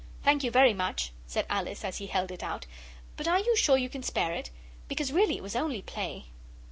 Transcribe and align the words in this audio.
'Thank 0.23 0.43
you 0.43 0.49
very 0.49 0.73
much,' 0.73 1.11
said 1.27 1.45
Alice 1.47 1.83
as 1.85 1.97
he 1.99 2.07
held 2.07 2.31
it 2.31 2.41
out; 2.41 2.65
'but 3.17 3.27
are 3.27 3.37
you 3.37 3.55
sure 3.55 3.77
you 3.77 3.87
can 3.87 4.01
spare 4.01 4.33
it? 4.33 4.49
Because 4.87 5.13
really 5.13 5.37
it 5.37 5.43
was 5.43 5.55
only 5.55 5.83
play. 5.83 6.25